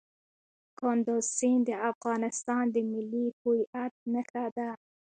[0.79, 4.69] کندز سیند د افغانستان د ملي هویت نښه ده.